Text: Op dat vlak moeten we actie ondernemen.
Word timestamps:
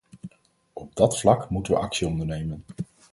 Op 0.73 0.95
dat 0.95 1.19
vlak 1.19 1.49
moeten 1.49 1.73
we 1.73 1.79
actie 1.79 2.07
ondernemen. 2.07 2.63